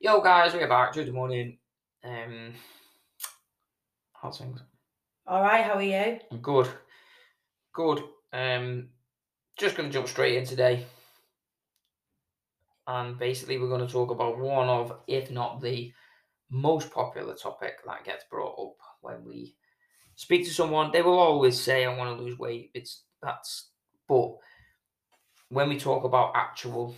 [0.00, 0.92] Yo, guys, we're back.
[0.92, 1.58] Good morning.
[2.04, 2.52] Um,
[4.12, 4.60] how's things?
[5.26, 6.20] All right, how are you?
[6.30, 6.68] I'm good.
[7.74, 8.04] Good.
[8.32, 8.90] Um,
[9.58, 10.86] just going to jump straight in today.
[12.86, 15.92] And basically, we're going to talk about one of, if not the
[16.48, 19.56] most popular topic that gets brought up when we
[20.14, 20.92] speak to someone.
[20.92, 22.70] They will always say, I want to lose weight.
[22.72, 23.70] It's that's,
[24.06, 24.36] but
[25.48, 26.94] when we talk about actual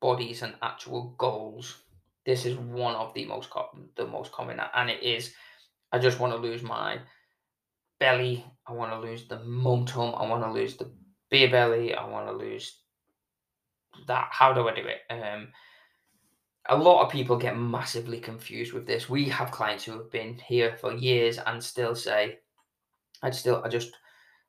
[0.00, 1.82] bodies and actual goals,
[2.28, 3.48] this is one of the most
[3.96, 5.32] the most common, and it is.
[5.90, 6.98] I just want to lose my
[7.98, 8.44] belly.
[8.66, 10.14] I want to lose the momentum.
[10.14, 10.92] I want to lose the
[11.30, 11.94] beer belly.
[11.94, 12.82] I want to lose
[14.06, 14.28] that.
[14.30, 15.00] How do I do it?
[15.10, 15.48] Um,
[16.68, 19.08] a lot of people get massively confused with this.
[19.08, 22.40] We have clients who have been here for years and still say,
[23.22, 23.96] "I'd still, I just,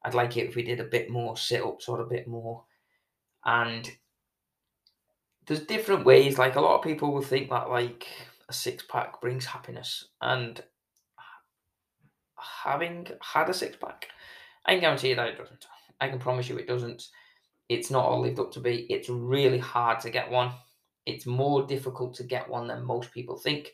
[0.04, 2.66] I'd like it if we did a bit more sit ups or a bit more."
[3.46, 3.90] And
[5.50, 6.38] there's different ways.
[6.38, 8.06] Like a lot of people will think that like
[8.48, 10.64] a six pack brings happiness, and
[12.64, 14.08] having had a six pack,
[14.66, 15.66] I can guarantee you that it doesn't.
[16.00, 17.04] I can promise you it doesn't.
[17.68, 18.86] It's not all lived up to be.
[18.92, 20.52] It's really hard to get one.
[21.08, 23.72] It's more difficult to get one than most people think.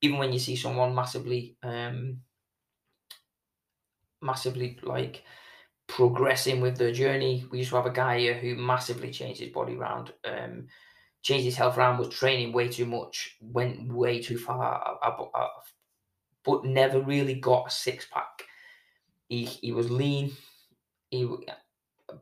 [0.00, 2.20] Even when you see someone massively, um,
[4.22, 5.24] massively like
[5.88, 7.44] progressing with their journey.
[7.50, 10.14] We used to have a guy here who massively changed his body around.
[10.24, 10.68] Um,
[11.22, 14.98] changed his health around, was training way too much, went way too far,
[16.44, 18.44] but never really got a six pack.
[19.28, 20.32] He he was lean,
[21.10, 21.28] he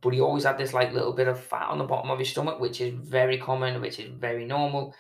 [0.01, 2.31] but he always had this like little bit of fat on the bottom of his
[2.31, 4.95] stomach, which is very common, which is very normal.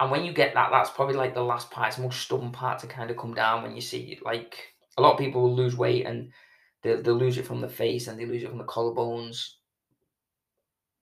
[0.00, 2.78] And when you get that, that's probably like the last part, it's most stubborn part
[2.80, 5.76] to kind of come down when you see like a lot of people will lose
[5.76, 6.32] weight and
[6.82, 9.57] they they lose it from the face and they lose it from the collarbones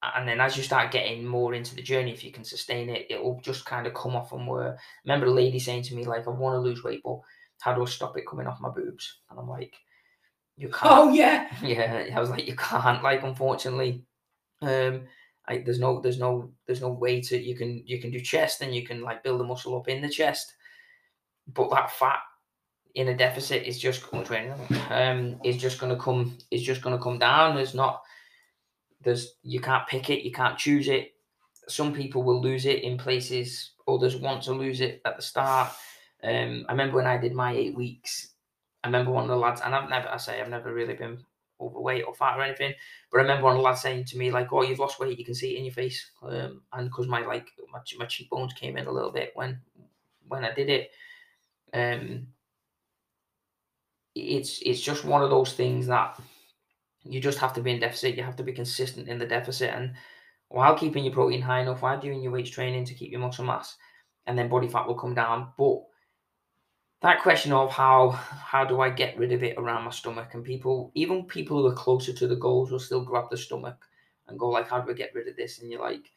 [0.02, 3.06] and then as you start getting more into the journey, if you can sustain it,
[3.10, 4.78] it will just kind of come off and where.
[5.04, 7.18] Remember a lady saying to me, like, I want to lose weight, but
[7.60, 9.18] how do I stop it coming off my boobs?
[9.30, 9.74] And I'm like,
[10.56, 10.92] you can't.
[10.92, 11.48] Oh yeah.
[11.62, 12.08] Yeah.
[12.14, 14.02] I was like, you can't, like, unfortunately.
[14.62, 15.02] Um,
[15.48, 18.62] like there's no there's no there's no way to you can you can do chest
[18.62, 20.54] and you can like build a muscle up in the chest.
[21.52, 22.18] But that fat
[22.94, 24.04] in a deficit is just
[24.90, 27.54] um is just gonna come is just gonna come down.
[27.54, 28.02] There's not
[29.06, 31.14] there's you can't pick it, you can't choose it.
[31.68, 35.72] Some people will lose it in places, others want to lose it at the start.
[36.24, 38.30] Um, I remember when I did my eight weeks.
[38.82, 41.24] I remember one of the lads, and I've never, I say, I've never really been
[41.60, 42.74] overweight or fat or anything,
[43.10, 45.18] but I remember one of the lads saying to me like, "Oh, you've lost weight,
[45.18, 48.54] you can see it in your face," um, and because my like my, my cheekbones
[48.54, 49.60] came in a little bit when
[50.26, 50.90] when I did it.
[51.72, 52.26] Um,
[54.16, 56.18] it's it's just one of those things that
[57.08, 58.16] you just have to be in deficit.
[58.16, 59.94] You have to be consistent in the deficit, and
[60.48, 63.44] while keeping your protein high enough, while doing your weight training to keep your muscle
[63.44, 63.76] mass,
[64.26, 65.52] and then body fat will come down.
[65.58, 65.82] But
[67.02, 70.44] that question of how how do I get rid of it around my stomach, and
[70.44, 73.76] people, even people who are closer to the goals, will still grab the stomach
[74.28, 76.10] and go like, "How do I get rid of this?" And you're like,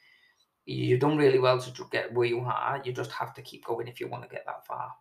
[0.66, 2.82] you've done really well to get where you are.
[2.84, 4.92] You just have to keep going if you want to get that far.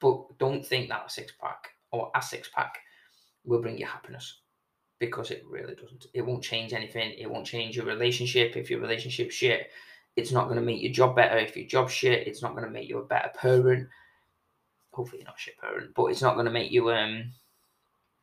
[0.00, 2.78] But don't think that a six pack or a six pack
[3.44, 4.40] will bring you happiness
[5.06, 6.06] because it really doesn't.
[6.12, 7.12] It won't change anything.
[7.18, 8.56] It won't change your relationship.
[8.56, 9.70] If your relationship shit,
[10.16, 11.36] it's not going to make your job better.
[11.38, 13.88] If your job shit, it's not going to make you a better parent.
[14.92, 17.32] Hopefully, you're not shit parent, but it's not going to make you um.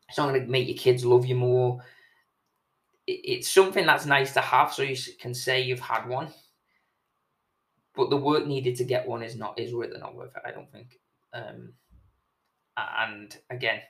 [0.07, 1.81] It's not going to make your kids love you more.
[3.07, 6.29] it's something that's nice to have, so you can say you've had one.
[7.95, 10.43] But the work needed to get one is not is really not worth it.
[10.45, 10.99] I don't think.
[11.33, 11.73] Um,
[12.77, 13.81] and again,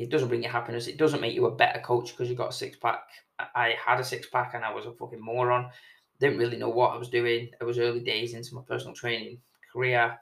[0.00, 0.86] it doesn't bring you happiness.
[0.86, 3.02] It doesn't make you a better coach because you got a six pack.
[3.38, 5.70] I had a six pack and I was a fucking moron.
[6.18, 7.50] Didn't really know what I was doing.
[7.60, 9.38] It was early days into my personal training
[9.72, 10.18] career.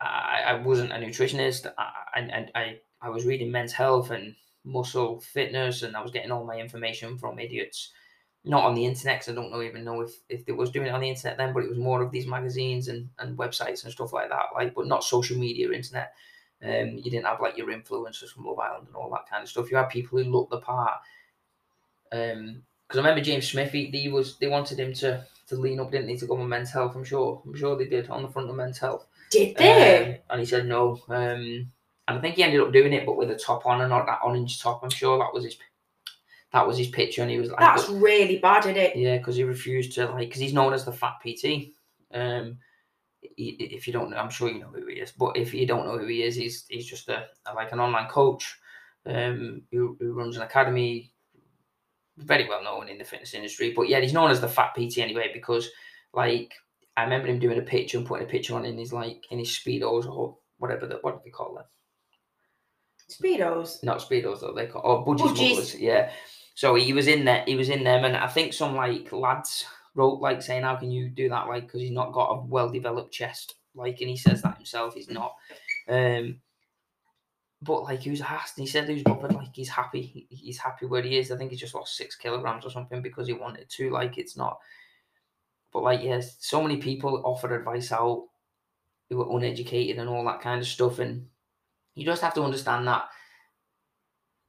[0.00, 1.72] I, I wasn't a nutritionist.
[1.78, 4.34] I, and I, I was reading men's health and
[4.64, 7.92] muscle fitness, and I was getting all my information from idiots.
[8.44, 10.86] Not on the internet, because I don't know even know if, if they was doing
[10.86, 13.84] it on the internet then, but it was more of these magazines and, and websites
[13.84, 16.12] and stuff like that, like, but not social media, internet.
[16.64, 19.48] Um, you didn't have like your influencers from Love Island and all that kind of
[19.48, 19.70] stuff.
[19.70, 21.00] You had people who looked the part.
[22.12, 25.80] Um, because I remember James Smith, he, he, was they wanted him to to lean
[25.80, 26.94] up, didn't they, to go on men's health?
[26.94, 29.06] I'm sure, I'm sure they did on the front of men's health.
[29.30, 30.14] Did they?
[30.14, 31.00] Um, and he said no.
[31.08, 31.70] Um,
[32.08, 34.06] and I think he ended up doing it, but with a top on and not
[34.06, 34.82] that orange top.
[34.82, 35.56] I'm sure that was his
[36.52, 39.36] that was his picture, and he was like, "That's really bad, isn't it?" Yeah, because
[39.36, 41.72] he refused to like because he's known as the fat PT.
[42.14, 42.58] Um,
[43.36, 45.12] if you don't know, I'm sure you know who he is.
[45.12, 48.08] But if you don't know who he is, he's he's just a, like an online
[48.08, 48.58] coach
[49.06, 51.12] um, who, who runs an academy,
[52.16, 53.72] very well known in the fitness industry.
[53.74, 55.68] But yeah, he's known as the Fat PT anyway because
[56.12, 56.54] like
[56.96, 59.38] I remember him doing a picture and putting a picture on in his like in
[59.38, 60.86] his speedos or whatever.
[60.86, 61.64] The, what do they call them?
[63.10, 63.84] Speedos.
[63.84, 64.54] Not speedos though.
[64.54, 65.74] They call or budgie smugglers.
[65.74, 66.10] Yeah.
[66.54, 67.44] So he was in there.
[67.46, 70.90] He was in them, and I think some like lads wrote like saying, "How can
[70.90, 73.54] you do that?" Like because he's not got a well developed chest.
[73.74, 74.94] Like, and he says that himself.
[74.94, 75.34] He's not.
[75.88, 76.40] Um.
[77.62, 79.34] But like he was asked, and he said he was bothered.
[79.34, 80.26] Like he's happy.
[80.28, 81.32] He's happy where he is.
[81.32, 83.90] I think he just lost six kilograms or something because he wanted to.
[83.90, 84.58] Like it's not.
[85.72, 88.26] But like yes, so many people offer advice out
[89.08, 91.26] who are uneducated and all that kind of stuff, and
[91.94, 93.08] you just have to understand that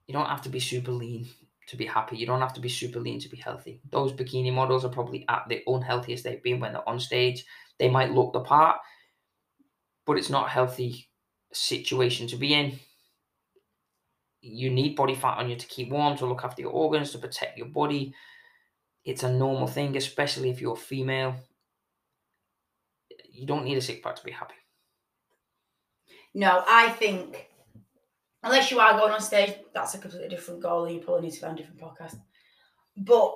[0.05, 1.27] you don't have to be super lean
[1.67, 2.17] to be happy.
[2.17, 3.81] You don't have to be super lean to be healthy.
[3.91, 7.45] Those bikini models are probably at the unhealthiest they've been when they're on stage.
[7.77, 8.77] They might look the part,
[10.05, 11.09] but it's not a healthy
[11.53, 12.79] situation to be in.
[14.41, 17.17] You need body fat on you to keep warm, to look after your organs, to
[17.17, 18.13] protect your body.
[19.03, 21.35] It's a normal thing, especially if you're female.
[23.29, 24.55] You don't need a six pack to be happy.
[26.33, 27.47] No, I think
[28.43, 31.33] unless you are going on stage, that's a completely different goal, and you probably need
[31.33, 32.19] to find a different podcast.
[32.95, 33.35] But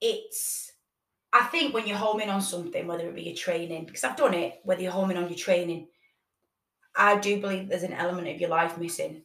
[0.00, 0.72] it's,
[1.32, 4.34] I think when you're homing on something, whether it be your training, because I've done
[4.34, 5.88] it, whether you're homing on your training,
[6.96, 9.22] I do believe there's an element of your life missing.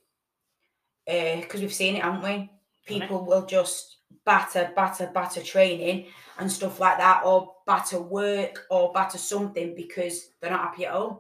[1.08, 2.50] Uh, because we've seen it, haven't we?
[2.86, 6.08] People will just batter, batter, batter training
[6.40, 10.94] and stuff like that, or batter work, or batter something because they're not happy at
[10.94, 11.20] home.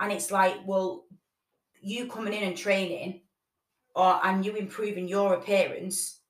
[0.00, 1.04] And it's like, well,
[1.82, 3.20] you coming in and training,
[3.94, 6.20] or and you improving your appearance,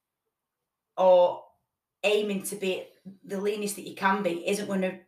[0.96, 1.44] or
[2.02, 2.84] aiming to be
[3.24, 4.98] the leanest that you can be, isn't going to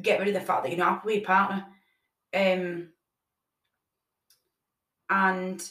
[0.00, 1.66] get rid of the fact that you're not happy with your partner.
[2.32, 2.88] Um,
[5.10, 5.70] and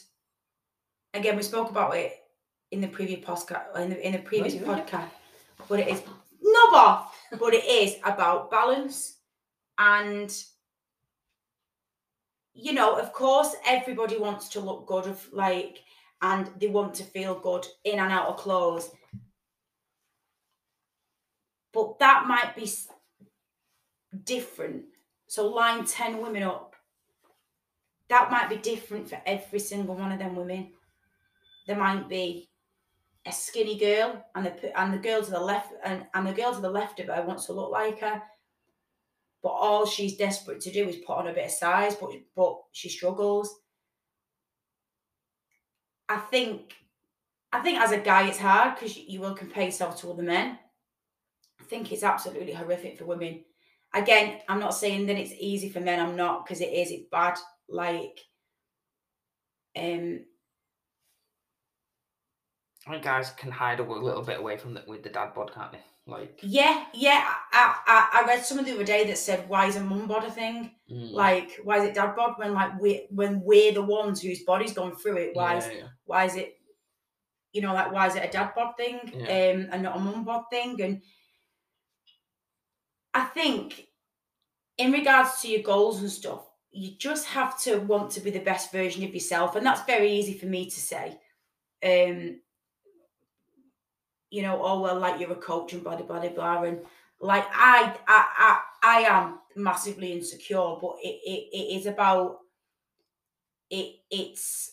[1.14, 2.12] again, we spoke about it
[2.70, 5.08] in the previous podcast, in the, in the previous podcast,
[5.68, 6.02] but it is
[6.42, 9.16] no bar, but it is about balance
[9.78, 10.44] and
[12.54, 15.82] you know, of course, everybody wants to look good, of like,
[16.22, 18.90] and they want to feel good in and out of clothes.
[21.72, 22.68] But that might be
[24.24, 24.84] different.
[25.28, 26.74] So, line 10 women up,
[28.08, 30.72] that might be different for every single one of them women.
[31.66, 32.48] There might be
[33.24, 36.52] a skinny girl, and the and the girl to the left, and, and the girl
[36.52, 38.20] to the left of her wants to look like her
[39.42, 42.58] but all she's desperate to do is put on a bit of size, but but
[42.72, 43.54] she struggles.
[46.08, 46.74] I think,
[47.52, 50.58] I think as a guy, it's hard because you, will compare yourself to other men.
[51.60, 53.44] I think it's absolutely horrific for women.
[53.94, 56.00] Again, I'm not saying that it's easy for men.
[56.00, 56.90] I'm not because it is.
[56.90, 57.38] It's bad.
[57.68, 58.18] Like,
[59.78, 60.24] um,
[62.88, 65.70] I guys can hide a little bit away from the, with the dad bod, can't
[65.70, 65.80] they?
[66.10, 67.24] Like, yeah, yeah.
[67.52, 70.24] I, I I read something the other day that said, "Why is a mum bod
[70.24, 70.72] a thing?
[70.90, 74.42] mm, Like, why is it dad bod when like we when we're the ones whose
[74.44, 75.30] body's going through it?
[75.34, 75.88] Why is yeah, yeah.
[76.04, 76.56] why is it
[77.52, 79.22] you know like why is it a dad bod thing Yeah.
[79.54, 81.02] um and not a mum bod thing and
[83.12, 83.86] i think
[84.78, 88.38] in regards to your goals and stuff you just have to want to be the
[88.38, 91.18] best version of yourself and that's very easy for me to say
[91.84, 92.40] um
[94.30, 96.80] you know oh well like you're a coach and blah blah blah blah and
[97.20, 102.38] like i i i, I am massively insecure but it, it, it is about
[103.70, 104.72] it it's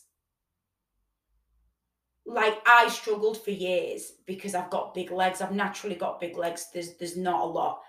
[2.25, 5.39] like I struggled for years because I've got big legs.
[5.39, 6.67] I've naturally got big legs.
[6.73, 7.79] There's there's not a lot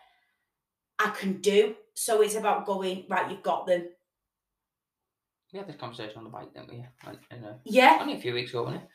[0.98, 1.76] I can do.
[1.94, 3.88] So it's about going, right, you've got them.
[5.52, 6.84] We had this conversation on the bike, didn't we?
[7.30, 7.98] And, uh, Yeah.
[8.00, 8.88] only a few weeks ago, wasn't it?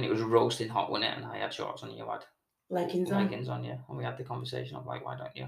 [0.00, 1.18] And it was roasting hot, wasn't it?
[1.18, 2.24] And I had shorts on, you had
[2.70, 3.24] Leggings on.
[3.24, 3.76] leggings on, yeah.
[3.86, 5.46] And we had the conversation of like, why don't you?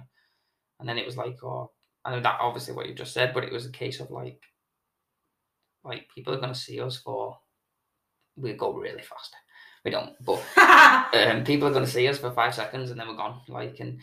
[0.79, 1.71] And then it was like, oh,
[2.05, 4.43] I know that obviously what you just said, but it was a case of like,
[5.85, 7.39] like people are gonna see us for,
[8.37, 9.35] we go really fast.
[9.87, 10.43] We don't, but
[11.15, 13.41] um, people are going to see us for five seconds and then we're gone.
[13.49, 14.01] Like, and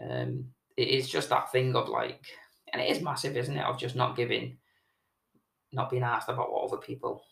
[0.00, 0.44] um,
[0.76, 2.24] it is just that thing of like,
[2.72, 3.64] and it is massive, isn't it?
[3.64, 4.58] Of just not giving,
[5.72, 7.24] not being asked about what other people.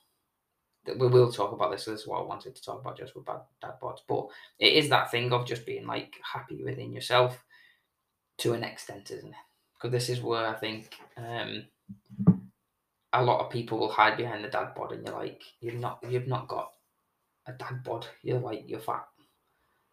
[0.86, 1.84] We will talk about this.
[1.84, 4.00] So this is what I wanted to talk about just with bad dad bods.
[4.06, 4.26] But
[4.58, 7.42] it is that thing of just being like happy within yourself
[8.38, 9.34] to an extent, isn't it?
[9.74, 11.64] Because this is where I think um,
[13.12, 15.98] a lot of people will hide behind the dad bod, and you're like, you've not,
[16.08, 16.70] you've not got
[17.46, 18.06] a dad bod.
[18.22, 19.06] You're like you're fat.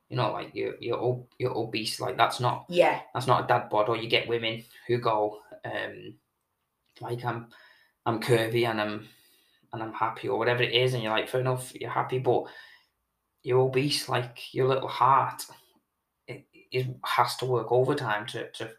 [0.09, 1.99] You know, like you're you're you're obese.
[1.99, 3.01] Like that's not yeah.
[3.13, 3.89] that's not a dad bod.
[3.89, 6.15] Or you get women who go, um,
[7.01, 7.47] like I'm
[8.05, 9.07] I'm curvy and I'm
[9.73, 12.43] and I'm happy or whatever it is, and you're like, fair enough, you're happy, but
[13.43, 14.07] you're obese.
[14.07, 15.45] Like your little heart,
[16.27, 18.71] it, it has to work overtime to to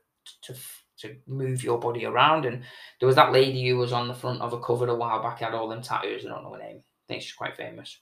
[0.43, 0.55] to
[0.99, 2.47] to move your body around.
[2.47, 2.63] And
[3.01, 5.41] there was that lady who was on the front of a cover a while back,
[5.41, 6.25] had all them tattoos.
[6.25, 6.79] I don't know her name.
[6.79, 7.99] I think she's quite famous,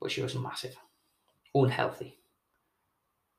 [0.00, 0.74] but she was massive,
[1.54, 2.16] unhealthy.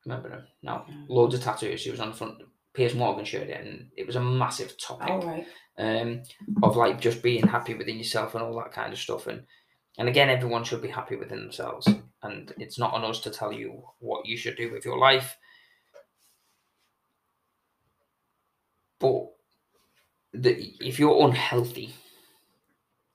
[0.05, 0.47] Remember her?
[0.63, 1.09] No, Mm.
[1.09, 1.81] loads of tattoos.
[1.81, 2.41] She was on the front.
[2.73, 5.47] Piers Morgan showed it, and it was a massive topic All right.
[5.77, 6.21] um,
[6.61, 9.27] of like just being happy within yourself and all that kind of stuff.
[9.27, 9.43] And
[9.97, 11.87] and again, everyone should be happy within themselves,
[12.23, 15.35] and it's not on us to tell you what you should do with your life.
[18.99, 19.27] But
[20.33, 21.93] the, if you're unhealthy,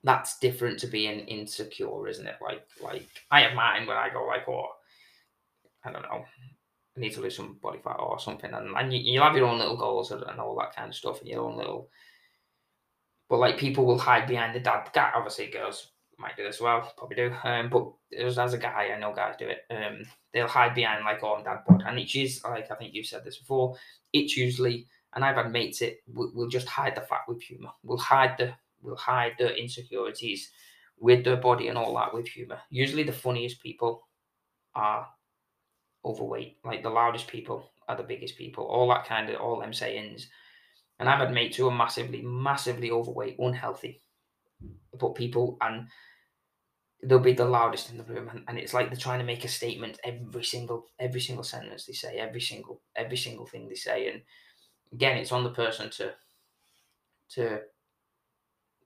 [0.03, 2.37] that's different to being insecure, isn't it?
[2.43, 4.69] Like like I have mine when I go like, oh,
[5.85, 6.25] I don't know.
[6.97, 9.59] Need to lose some body fat or something, and, and you, you'll have your own
[9.59, 11.91] little goals and, all that kind of stuff, and your own little
[13.29, 14.89] but like people will hide behind the dad.
[14.93, 17.33] Guy, obviously, girls might do this as well, probably do.
[17.43, 19.63] Um, but as, as a guy, I know guys do it.
[19.71, 23.03] Um, they'll hide behind like, oh, dad bod, and it's usually like I think you
[23.03, 23.77] said this before.
[24.13, 25.99] It's usually, and I've had mates it.
[26.07, 27.71] We'll, we'll just hide the fat with humor.
[27.83, 30.51] We'll hide the, we'll hide the insecurities
[30.99, 32.61] with their body and all that with humor.
[32.71, 34.07] Usually, the funniest people
[34.75, 35.09] are
[36.05, 36.59] overweight.
[36.65, 38.65] Like the loudest people are the biggest people.
[38.65, 40.29] All that kind of all them sayings.
[40.99, 44.03] And I've had mates who are massively, massively overweight, unhealthy.
[44.99, 45.89] But people and
[47.03, 49.45] they'll be the loudest in the room and, and it's like they're trying to make
[49.45, 53.75] a statement every single every single sentence they say, every single every single thing they
[53.75, 54.09] say.
[54.09, 54.23] And
[54.93, 56.13] again, it's on the person to
[57.31, 57.61] to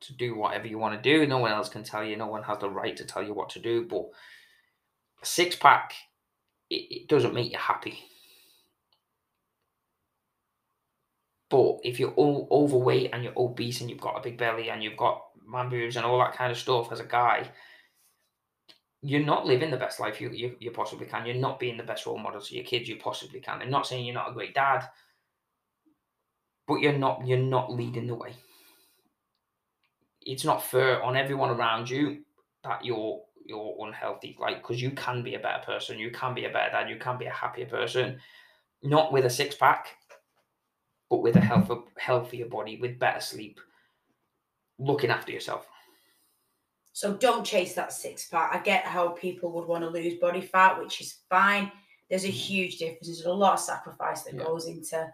[0.01, 1.27] to do whatever you want to do.
[1.27, 3.51] No one else can tell you, no one has the right to tell you what
[3.51, 3.87] to do.
[3.87, 4.07] But
[5.23, 5.93] a six pack
[6.71, 7.99] it, it doesn't make you happy.
[11.51, 14.83] But if you're all overweight and you're obese and you've got a big belly and
[14.83, 17.49] you've got man boobs and all that kind of stuff as a guy,
[19.01, 21.25] you're not living the best life you, you, you possibly can.
[21.25, 23.63] You're not being the best role model to your kids you possibly can.
[23.63, 24.87] I'm not saying you're not a great dad,
[26.67, 28.35] but you're not you're not leading the way.
[30.21, 32.25] It's not fair on everyone around you
[32.65, 34.37] that you're you're unhealthy.
[34.39, 36.97] Like because you can be a better person, you can be a better dad, you
[36.97, 38.21] can be a happier person.
[38.83, 39.97] Not with a six pack,
[41.11, 43.59] but with a healthier, healthier body, with better sleep,
[44.79, 45.67] looking after yourself.
[46.93, 48.55] So don't chase that six pack.
[48.55, 51.73] I get how people would want to lose body fat, which is fine.
[52.11, 52.33] There's a Mhm.
[52.33, 53.07] huge difference.
[53.07, 54.45] There's a lot of sacrifice that Yeah.
[54.45, 55.13] goes into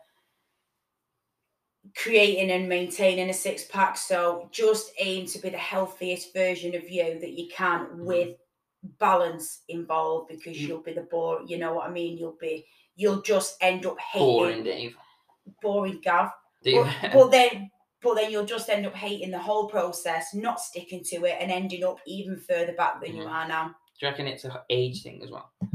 [1.96, 3.96] creating and maintaining a six pack.
[3.96, 8.04] So just aim to be the healthiest version of you that you can Mhm.
[8.04, 8.36] with
[8.98, 10.68] balance involved because Mm.
[10.68, 12.16] you'll be the bore, you know what I mean?
[12.18, 14.96] You'll be you'll just end up hating Boring, Dave.
[15.60, 16.30] boring Gav.
[16.62, 16.84] You?
[16.84, 21.02] But, but then but then you'll just end up hating the whole process, not sticking
[21.04, 23.30] to it, and ending up even further back than you Mhm.
[23.30, 23.68] are now.
[23.98, 25.50] Do you reckon it's an age thing as well?
[25.62, 25.68] Do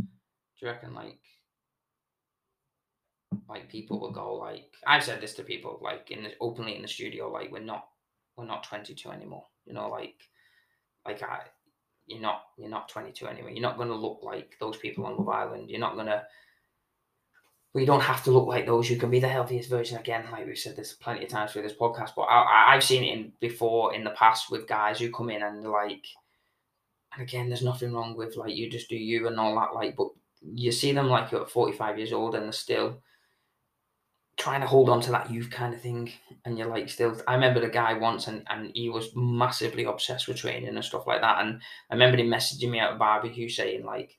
[0.61, 1.17] you reckon like
[3.50, 6.82] like people will go like I've said this to people like in the openly in
[6.84, 7.88] the studio like we're not
[8.38, 9.46] we're not 22 anymore.
[9.65, 10.15] You know like
[11.06, 11.41] like I
[12.06, 13.51] you're not you're not 22 anymore.
[13.51, 15.70] You're not going to look like those people on Love Island.
[15.70, 16.24] You're not going to
[17.75, 18.89] you don't have to look like those.
[18.89, 20.25] You can be the healthiest version again.
[20.32, 23.15] Like we've said this plenty of times through this podcast, but I, I've seen it
[23.15, 26.06] in before in the past with guys who come in and like,
[27.13, 29.75] and again, there's nothing wrong with like you just do you and all that.
[29.75, 30.08] Like, but
[30.41, 33.01] you see them like you're at 45 years old and they're still
[34.39, 36.10] trying to hold on to that youth kind of thing.
[36.46, 40.27] And you're like, still, I remember the guy once and, and he was massively obsessed
[40.27, 41.41] with training and stuff like that.
[41.41, 44.17] And I remember him messaging me at a barbecue saying, like,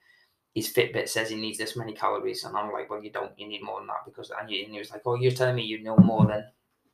[0.55, 2.45] his Fitbit says he needs this many calories.
[2.45, 4.73] And I'm like, well, you don't, you need more than that because, and, you, and
[4.73, 6.45] he was like, oh, you're telling me you know more than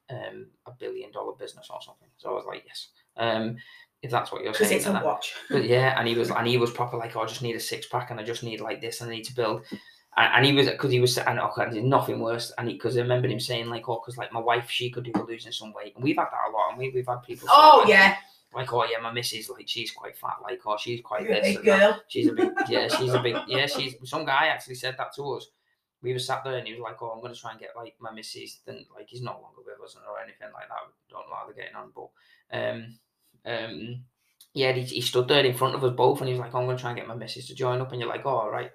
[0.09, 2.09] um, a billion dollar business or something.
[2.17, 2.89] So I was like, yes.
[3.17, 3.57] Um,
[4.03, 4.81] if that's what you're Because saying.
[4.83, 5.35] it's a watch.
[5.51, 7.61] but yeah, and he was and he was proper like, oh, I just need a
[7.61, 9.63] six pack and I just need like this and I need to build.
[10.17, 12.53] And, and he was because he was and okay, there's nothing worse.
[12.59, 15.13] And because I remember him saying like, oh, because like my wife, she could do
[15.15, 16.71] with losing some weight, and we've had that a lot.
[16.71, 17.49] And we we've had people.
[17.49, 18.17] say, Oh like, yeah,
[18.55, 20.37] Like oh yeah, my missus like she's quite fat.
[20.43, 21.57] Like oh she's quite you're a this.
[21.57, 21.79] big and that.
[21.81, 22.03] girl.
[22.09, 22.89] She's a big yeah.
[22.89, 23.67] She's a big yeah.
[23.67, 25.49] She's some guy actually said that to us.
[26.03, 27.71] We were sat there and he was like, "Oh, I'm going to try and get
[27.77, 30.77] like my missus." Then like he's no longer with us or anything like that.
[31.11, 32.09] Don't know how they're getting on, but
[32.57, 32.99] um
[33.45, 34.05] um
[34.57, 36.59] yeah, he, he stood there in front of us both and he was like, oh,
[36.61, 37.93] I'm going to try and get my missus to join up.
[37.93, 38.71] And you're like, oh, all right,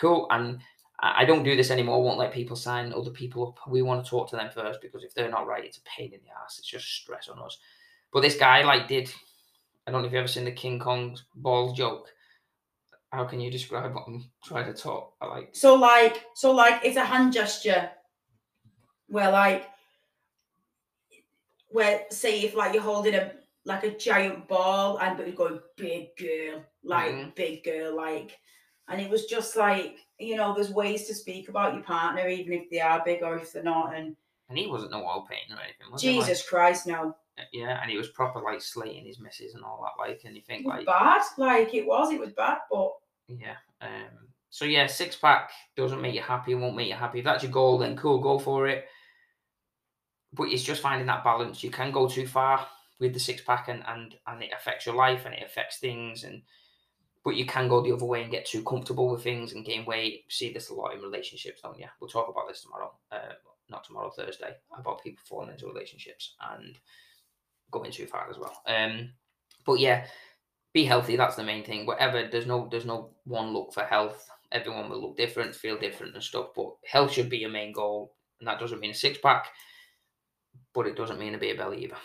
[0.00, 0.26] cool.
[0.30, 0.60] And
[1.00, 1.96] I don't do this anymore.
[1.96, 3.70] I won't let people sign other people up.
[3.70, 6.12] We want to talk to them first because if they're not right, it's a pain
[6.12, 6.58] in the ass.
[6.58, 7.58] It's just stress on us.
[8.12, 9.10] But this guy like did.
[9.86, 12.08] I don't know if you've ever seen the King Kong's ball joke.
[13.12, 15.14] How can you describe what I'm trying to talk?
[15.20, 15.50] I like.
[15.52, 17.90] So like, so like, it's a hand gesture
[19.08, 19.68] where like,
[21.68, 23.32] where say if like you're holding a
[23.64, 27.34] like a giant ball and but you're going big girl, like Mhm.
[27.34, 28.38] big girl, like,
[28.90, 32.52] and it was just like you know, there's ways to speak about your partner even
[32.52, 34.14] if they are big or if they're not, and
[34.48, 35.86] and he wasn't no oil painting or anything.
[35.86, 36.18] He?
[36.18, 37.16] Like, Jesus Christ, no.
[37.52, 40.02] yeah, and he was proper like slating his misses and all that.
[40.02, 41.22] Like, and you think like, bad.
[41.38, 42.92] Like it was, it was bad, but
[43.28, 43.56] yeah.
[43.80, 44.28] Um.
[44.50, 46.54] So yeah, six pack doesn't make you happy.
[46.54, 47.20] Won't make you happy.
[47.20, 48.86] If that's your goal, then cool, go for it.
[50.32, 51.64] But it's just finding that balance.
[51.64, 52.66] You can go too far
[52.98, 56.24] with the six pack, and and and it affects your life and it affects things
[56.24, 56.42] and.
[57.24, 59.84] But you can go the other way and get too comfortable with things and gain
[59.84, 60.24] weight.
[60.30, 61.86] See this a lot in relationships, don't you?
[62.00, 62.92] We'll talk about this tomorrow.
[63.12, 63.34] Uh,
[63.68, 66.78] not tomorrow, Thursday, about people falling into relationships and
[67.70, 68.62] going too far as well.
[68.66, 69.10] Um,
[69.64, 70.06] but yeah,
[70.72, 71.16] be healthy.
[71.16, 71.86] That's the main thing.
[71.86, 74.28] Whatever, there's no there's no one look for health.
[74.52, 76.48] Everyone will look different, feel different, and stuff.
[76.56, 79.48] But health should be your main goal, and that doesn't mean a six pack,
[80.74, 81.96] but it doesn't mean a beer belly either.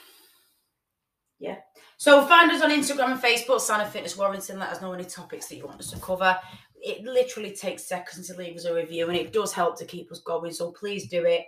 [1.98, 4.60] So find us on Instagram and Facebook, Sana Fitness Warrington.
[4.60, 6.38] Let us know any topics that you want us to cover.
[6.82, 10.12] It literally takes seconds to leave us a review and it does help to keep
[10.12, 10.52] us going.
[10.52, 11.46] So please do it.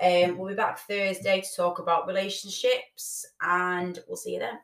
[0.00, 4.58] Um, we'll be back Thursday to talk about relationships and we'll see you then.